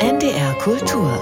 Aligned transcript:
NDR 0.00 0.54
Kultur. 0.58 1.12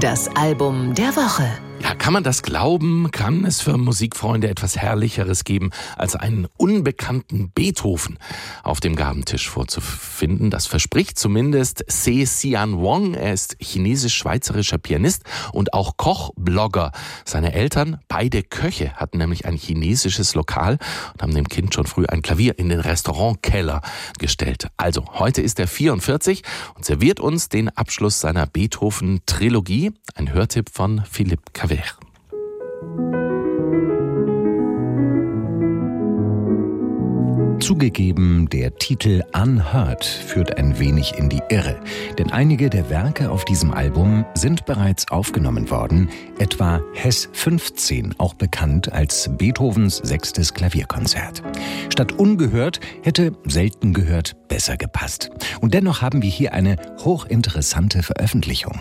Das 0.00 0.28
Album 0.36 0.94
der 0.94 1.14
Woche. 1.14 1.48
Ja, 1.82 1.96
kann 1.96 2.12
man 2.12 2.22
das 2.22 2.42
glauben? 2.42 3.10
Kann 3.10 3.44
es 3.44 3.60
für 3.60 3.76
Musikfreunde 3.76 4.48
etwas 4.48 4.76
Herrlicheres 4.76 5.42
geben, 5.42 5.70
als 5.96 6.14
einen 6.14 6.46
unbekannten 6.56 7.50
Beethoven 7.50 8.18
auf 8.62 8.78
dem 8.78 8.94
Gabentisch 8.94 9.50
vorzufinden? 9.50 10.50
Das 10.50 10.66
verspricht 10.66 11.18
zumindest 11.18 11.84
Se 11.88 12.22
Xian 12.22 12.78
Wong. 12.78 13.14
Er 13.14 13.32
ist 13.32 13.56
chinesisch-schweizerischer 13.60 14.78
Pianist 14.78 15.24
und 15.52 15.74
auch 15.74 15.96
Kochblogger. 15.96 16.92
Seine 17.24 17.52
Eltern, 17.52 17.98
beide 18.06 18.44
Köche, 18.44 18.92
hatten 18.94 19.18
nämlich 19.18 19.44
ein 19.46 19.56
chinesisches 19.56 20.36
Lokal 20.36 20.78
und 21.14 21.22
haben 21.22 21.34
dem 21.34 21.48
Kind 21.48 21.74
schon 21.74 21.86
früh 21.86 22.06
ein 22.06 22.22
Klavier 22.22 22.60
in 22.60 22.68
den 22.68 22.78
Restaurantkeller 22.78 23.82
gestellt. 24.20 24.68
Also, 24.76 25.04
heute 25.14 25.42
ist 25.42 25.58
er 25.58 25.66
44 25.66 26.44
und 26.76 26.84
serviert 26.84 27.18
uns 27.18 27.48
den 27.48 27.70
Abschluss 27.70 28.20
seiner 28.20 28.46
Beethoven-Trilogie. 28.46 29.90
Ein 30.14 30.32
Hörtipp 30.32 30.70
von 30.72 31.02
Philipp 31.10 31.52
Cavell. 31.54 31.71
Javert. 31.72 32.02
Zugegeben, 37.60 38.48
der 38.50 38.74
Titel 38.74 39.22
Unheard 39.32 40.04
führt 40.04 40.58
ein 40.58 40.80
wenig 40.80 41.14
in 41.16 41.28
die 41.28 41.40
Irre, 41.48 41.78
denn 42.18 42.32
einige 42.32 42.68
der 42.68 42.90
Werke 42.90 43.30
auf 43.30 43.44
diesem 43.44 43.72
Album 43.72 44.26
sind 44.34 44.66
bereits 44.66 45.08
aufgenommen 45.12 45.70
worden, 45.70 46.10
etwa 46.38 46.80
Hess 46.92 47.28
15, 47.32 48.16
auch 48.18 48.34
bekannt 48.34 48.92
als 48.92 49.30
Beethovens 49.38 49.98
sechstes 49.98 50.54
Klavierkonzert. 50.54 51.42
Statt 51.88 52.10
ungehört 52.12 52.80
hätte 53.02 53.32
selten 53.46 53.94
gehört 53.94 54.48
besser 54.48 54.76
gepasst. 54.76 55.30
Und 55.60 55.72
dennoch 55.72 56.02
haben 56.02 56.20
wir 56.20 56.30
hier 56.30 56.54
eine 56.54 56.76
hochinteressante 57.04 58.02
Veröffentlichung. 58.02 58.80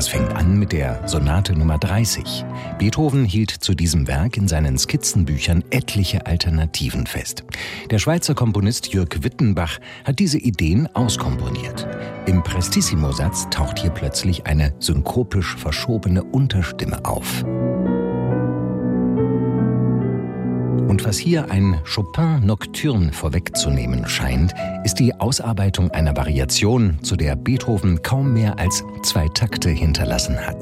Das 0.00 0.08
fängt 0.08 0.32
an 0.34 0.58
mit 0.58 0.72
der 0.72 1.06
Sonate 1.06 1.52
Nummer 1.52 1.76
30. 1.76 2.46
Beethoven 2.78 3.26
hielt 3.26 3.50
zu 3.50 3.74
diesem 3.74 4.08
Werk 4.08 4.38
in 4.38 4.48
seinen 4.48 4.78
Skizzenbüchern 4.78 5.62
etliche 5.68 6.24
Alternativen 6.24 7.06
fest. 7.06 7.44
Der 7.90 7.98
Schweizer 7.98 8.34
Komponist 8.34 8.94
Jörg 8.94 9.10
Wittenbach 9.22 9.78
hat 10.04 10.18
diese 10.18 10.38
Ideen 10.38 10.88
auskomponiert. 10.96 11.86
Im 12.24 12.42
Prestissimo-Satz 12.42 13.50
taucht 13.50 13.78
hier 13.78 13.90
plötzlich 13.90 14.46
eine 14.46 14.72
synkopisch 14.78 15.54
verschobene 15.56 16.24
Unterstimme 16.24 17.04
auf. 17.04 17.44
Und 21.00 21.06
was 21.06 21.16
hier 21.16 21.50
ein 21.50 21.80
Chopin 21.86 22.44
Nocturne 22.44 23.10
vorwegzunehmen 23.10 24.06
scheint, 24.06 24.52
ist 24.84 24.98
die 24.98 25.18
Ausarbeitung 25.18 25.90
einer 25.92 26.14
Variation, 26.14 26.98
zu 27.02 27.16
der 27.16 27.36
Beethoven 27.36 28.02
kaum 28.02 28.34
mehr 28.34 28.58
als 28.58 28.84
zwei 29.02 29.26
Takte 29.28 29.70
hinterlassen 29.70 30.36
hat. 30.36 30.60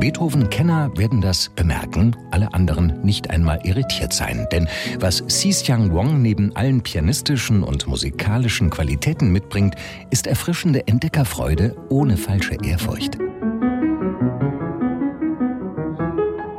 Beethoven-Kenner 0.00 0.96
werden 0.96 1.20
das 1.20 1.50
bemerken, 1.50 2.16
alle 2.30 2.54
anderen 2.54 2.98
nicht 3.02 3.28
einmal 3.28 3.60
irritiert 3.64 4.14
sein. 4.14 4.46
Denn 4.50 4.66
was 4.98 5.22
Xixiang 5.26 5.92
Wong 5.92 6.22
neben 6.22 6.56
allen 6.56 6.80
pianistischen 6.80 7.62
und 7.62 7.86
musikalischen 7.86 8.70
Qualitäten 8.70 9.30
mitbringt, 9.30 9.74
ist 10.08 10.26
erfrischende 10.26 10.86
Entdeckerfreude 10.86 11.76
ohne 11.90 12.16
falsche 12.16 12.56
Ehrfurcht. 12.64 13.18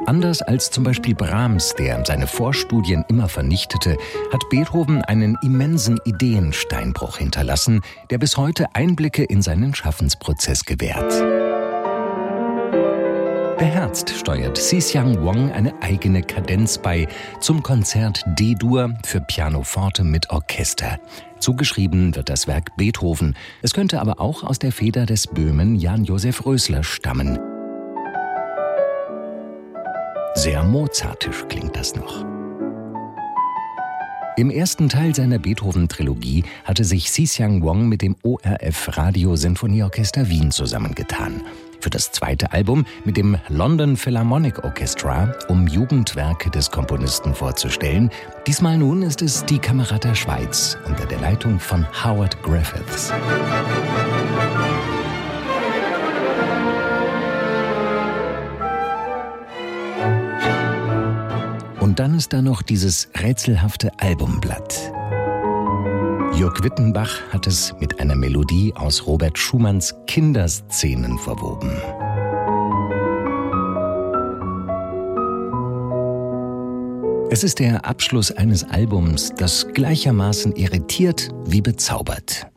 Anders 0.09 0.41
als 0.41 0.71
zum 0.71 0.83
Beispiel 0.83 1.13
Brahms, 1.13 1.75
der 1.77 2.03
seine 2.03 2.25
Vorstudien 2.25 3.05
immer 3.09 3.29
vernichtete, 3.29 3.95
hat 4.33 4.41
Beethoven 4.49 5.03
einen 5.03 5.37
immensen 5.43 5.99
Ideensteinbruch 6.03 7.17
hinterlassen, 7.17 7.81
der 8.09 8.17
bis 8.17 8.35
heute 8.35 8.73
Einblicke 8.73 9.23
in 9.23 9.43
seinen 9.43 9.75
Schaffensprozess 9.75 10.65
gewährt. 10.65 11.11
Beherzt 13.59 14.09
steuert 14.09 14.57
Xixiang 14.57 15.23
Wang 15.23 15.51
eine 15.51 15.79
eigene 15.83 16.23
Kadenz 16.23 16.79
bei 16.79 17.07
zum 17.39 17.61
Konzert 17.61 18.23
D-Dur 18.25 18.95
für 19.05 19.21
Pianoforte 19.21 20.03
mit 20.03 20.31
Orchester. 20.31 20.97
Zugeschrieben 21.39 22.15
wird 22.15 22.29
das 22.29 22.47
Werk 22.47 22.75
Beethoven. 22.77 23.35
Es 23.61 23.73
könnte 23.73 24.01
aber 24.01 24.19
auch 24.19 24.43
aus 24.43 24.57
der 24.57 24.71
Feder 24.71 25.05
des 25.05 25.27
Böhmen 25.27 25.75
Jan 25.75 26.03
Josef 26.03 26.47
Rösler 26.47 26.83
stammen. 26.83 27.37
Sehr 30.41 30.63
mozartisch 30.63 31.43
klingt 31.49 31.75
das 31.75 31.95
noch. 31.95 32.25
Im 34.37 34.49
ersten 34.49 34.87
Teil 34.87 35.13
seiner 35.13 35.37
Beethoven-Trilogie 35.37 36.45
hatte 36.63 36.85
sich 36.85 37.07
Xixiang 37.07 37.61
Wong 37.61 37.89
mit 37.89 38.01
dem 38.01 38.15
ORF 38.23 38.97
Radio 38.97 39.35
Sinfonieorchester 39.35 40.29
Wien 40.29 40.51
zusammengetan. 40.51 41.41
Für 41.81 41.89
das 41.89 42.13
zweite 42.13 42.53
Album 42.53 42.85
mit 43.03 43.17
dem 43.17 43.37
London 43.49 43.97
Philharmonic 43.97 44.63
Orchestra, 44.63 45.33
um 45.49 45.67
Jugendwerke 45.67 46.49
des 46.49 46.71
Komponisten 46.71 47.35
vorzustellen. 47.35 48.09
Diesmal 48.47 48.77
nun 48.77 49.01
ist 49.01 49.21
es 49.21 49.43
die 49.43 49.59
Kamerata 49.59 50.15
Schweiz 50.15 50.77
unter 50.87 51.05
der 51.05 51.19
Leitung 51.19 51.59
von 51.59 51.85
Howard 52.01 52.41
Griffiths. 52.43 53.11
Dann 61.99 62.15
ist 62.15 62.31
da 62.31 62.41
noch 62.41 62.61
dieses 62.61 63.09
rätselhafte 63.13 63.91
Albumblatt. 63.99 64.93
Jörg 66.33 66.63
Wittenbach 66.63 67.19
hat 67.33 67.45
es 67.45 67.75
mit 67.81 67.99
einer 67.99 68.15
Melodie 68.15 68.73
aus 68.73 69.05
Robert 69.05 69.37
Schumanns 69.37 69.93
Kinderszenen 70.07 71.17
verwoben. 71.17 71.69
Es 77.31 77.43
ist 77.43 77.59
der 77.59 77.83
Abschluss 77.83 78.31
eines 78.31 78.63
Albums, 78.63 79.33
das 79.35 79.67
gleichermaßen 79.73 80.55
irritiert 80.55 81.27
wie 81.47 81.59
bezaubert. 81.59 82.48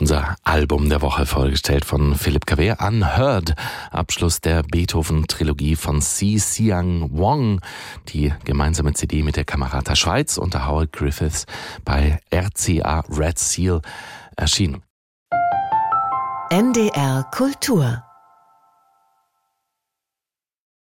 Unser 0.00 0.36
Album 0.44 0.88
der 0.88 1.02
Woche 1.02 1.26
vorgestellt 1.26 1.84
von 1.84 2.14
Philipp 2.14 2.46
Kaver, 2.46 2.78
Unheard, 2.80 3.54
Abschluss 3.90 4.40
der 4.40 4.62
Beethoven-Trilogie 4.62 5.76
von 5.76 6.00
Si 6.00 6.36
Xiang 6.36 7.10
Wong, 7.12 7.60
die 8.08 8.32
gemeinsame 8.44 8.94
CD 8.94 9.22
mit 9.22 9.36
der 9.36 9.44
Kamerata 9.44 9.94
Schweiz 9.94 10.38
unter 10.38 10.66
Howard 10.66 10.92
Griffiths 10.92 11.44
bei 11.84 12.18
RCA 12.32 13.04
Red 13.10 13.38
Seal 13.38 13.82
erschien. 14.36 14.82
NDR 16.48 17.24
Kultur 17.30 18.02